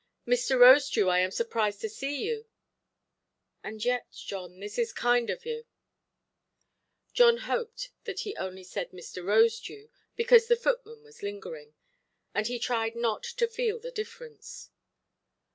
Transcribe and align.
"Mr. 0.27 0.57
Rosedew, 0.57 1.09
I 1.09 1.19
am 1.19 1.29
surprised 1.29 1.79
to 1.81 1.87
see 1.87 2.23
you. 2.25 2.47
And 3.63 3.85
yet, 3.85 4.11
John, 4.11 4.59
this 4.59 4.79
is 4.79 4.93
kind 4.93 5.29
of 5.29 5.45
you". 5.45 5.67
John 7.13 7.37
hoped 7.37 7.89
that 8.05 8.21
he 8.21 8.35
only 8.35 8.63
said 8.63 8.89
"Mr. 8.93 9.23
Rosedew", 9.23 9.89
because 10.15 10.47
the 10.47 10.55
footman 10.55 11.03
was 11.03 11.21
lingering, 11.21 11.75
and 12.33 12.47
he 12.47 12.57
tried 12.57 12.95
not 12.95 13.21
to 13.21 13.47
feel 13.47 13.77
the 13.77 13.91
difference. 13.91 14.71